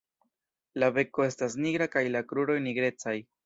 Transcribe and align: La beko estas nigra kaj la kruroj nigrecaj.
La 0.83 0.89
beko 0.95 1.27
estas 1.27 1.59
nigra 1.67 1.91
kaj 1.99 2.05
la 2.17 2.25
kruroj 2.33 2.61
nigrecaj. 2.69 3.19